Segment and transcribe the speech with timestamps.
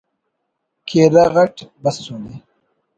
[0.87, 2.33] کیرغ اٹ بسنے